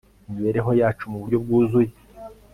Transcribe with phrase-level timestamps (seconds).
[0.27, 1.91] imibereho yacu mu buryo bwuzuye